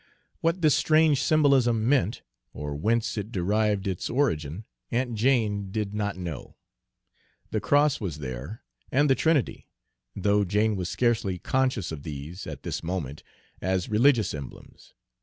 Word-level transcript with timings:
What 0.39 0.63
this 0.63 0.73
strange 0.73 1.21
symbolism 1.21 1.87
meant, 1.87 2.23
or 2.53 2.73
whence 2.73 3.19
it 3.19 3.31
derived 3.31 3.85
its 3.87 4.09
origin, 4.09 4.65
Aunt 4.89 5.13
Jane 5.13 5.69
did 5.71 5.93
not 5.93 6.17
know. 6.17 6.55
The 7.51 7.61
cross 7.61 8.01
was 8.01 8.17
there, 8.17 8.63
and 8.91 9.11
the 9.11 9.13
Trinity, 9.13 9.67
though 10.15 10.43
Jane 10.43 10.75
was 10.75 10.89
scarcely 10.89 11.37
conscious 11.37 11.91
of 11.91 12.01
these, 12.01 12.47
at 12.47 12.63
this 12.63 12.81
moment, 12.81 13.21
as 13.61 13.89
religious 13.89 14.33
emblems. 14.33 14.95